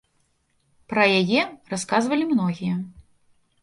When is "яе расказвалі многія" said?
1.19-2.75